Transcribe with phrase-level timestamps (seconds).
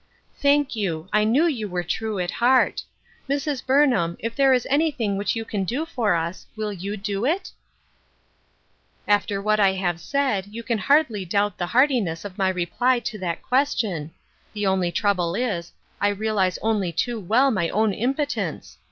[0.41, 1.07] "Thank you.
[1.13, 2.81] I knew you were true at heart.
[3.29, 3.63] Mrs.
[3.63, 7.51] Burnham, if there is anything which you can do for us, will you do it?""
[9.07, 13.19] After what I have said, you can hardly doubt the heartiness of my reply to
[13.19, 14.09] that question;
[14.53, 15.71] the only trouble is,
[16.01, 18.77] I realize only too well my own im potence.